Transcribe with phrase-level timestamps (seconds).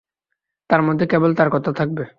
[0.69, 2.03] তার মধ্যে কেবল তাঁর কথা থাকবে।